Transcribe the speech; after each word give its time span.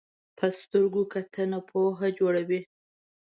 په 0.37 0.45
سترګو 0.59 1.01
کتنه 1.13 1.59
پوهه 1.69 2.07
جوړوي 2.19 2.59